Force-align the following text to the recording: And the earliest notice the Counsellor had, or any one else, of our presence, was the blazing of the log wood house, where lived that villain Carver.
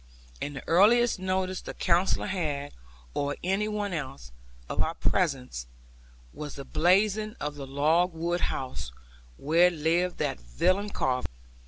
And 0.41 0.55
the 0.55 0.67
earliest 0.67 1.19
notice 1.19 1.61
the 1.61 1.75
Counsellor 1.75 2.25
had, 2.25 2.73
or 3.13 3.35
any 3.43 3.67
one 3.67 3.93
else, 3.93 4.31
of 4.67 4.81
our 4.81 4.95
presence, 4.95 5.67
was 6.33 6.55
the 6.55 6.65
blazing 6.65 7.35
of 7.39 7.53
the 7.53 7.67
log 7.67 8.11
wood 8.11 8.41
house, 8.41 8.91
where 9.37 9.69
lived 9.69 10.17
that 10.17 10.39
villain 10.39 10.89
Carver. 10.89 11.27